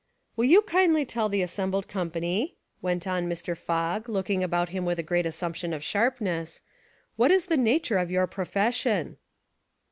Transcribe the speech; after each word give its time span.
"Will 0.35 0.45
you 0.45 0.63
kindly 0.63 1.05
tell 1.05 1.29
the 1.29 1.43
assembled 1.43 1.87
com 1.87 2.09
pany," 2.09 2.55
went 2.81 3.05
on 3.05 3.29
Mr. 3.29 3.55
Fogg, 3.55 4.09
looking 4.09 4.43
about 4.43 4.69
him 4.69 4.83
with 4.83 4.97
a 4.97 5.03
great 5.03 5.27
assumption 5.27 5.73
of 5.73 5.83
sharpness, 5.83 6.63
"what 7.17 7.29
is 7.29 7.45
the 7.45 7.55
nature 7.55 7.99
of 7.99 8.09
your 8.09 8.25
profession?" 8.25 9.17